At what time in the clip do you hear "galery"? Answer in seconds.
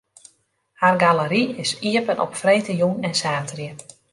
1.03-1.43